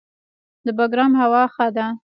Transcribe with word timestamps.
د 0.65 0.67
بګرام 0.77 1.11
هوا 1.21 1.43
ښه 1.53 1.67
ده 1.75 1.85